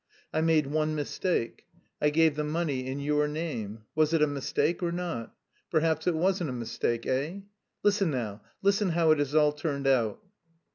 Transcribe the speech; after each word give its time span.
I 0.33 0.41
made 0.41 0.65
one 0.65 0.95
mistake: 0.95 1.67
I 2.01 2.09
gave 2.09 2.35
the 2.35 2.43
money 2.43 2.87
in 2.87 2.99
your 2.99 3.27
name; 3.27 3.83
was 3.93 4.13
it 4.13 4.21
a 4.23 4.25
mistake 4.25 4.81
or 4.81 4.91
not? 4.91 5.35
Perhaps 5.69 6.07
it 6.07 6.15
wasn't 6.15 6.49
a 6.49 6.53
mistake, 6.53 7.05
eh? 7.05 7.41
Listen 7.83 8.09
now, 8.09 8.41
listen 8.63 8.89
how 8.89 9.11
it 9.11 9.19
has 9.19 9.35
all 9.35 9.51
turned 9.51 9.85
out...." 9.85 10.19